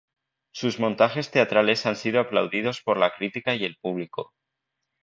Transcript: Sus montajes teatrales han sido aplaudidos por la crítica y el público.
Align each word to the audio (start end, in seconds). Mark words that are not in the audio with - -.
Sus 0.51 0.79
montajes 0.79 1.29
teatrales 1.29 1.85
han 1.85 1.95
sido 1.95 2.19
aplaudidos 2.19 2.81
por 2.81 2.97
la 2.97 3.11
crítica 3.13 3.53
y 3.53 3.65
el 3.65 3.75
público. 3.79 4.31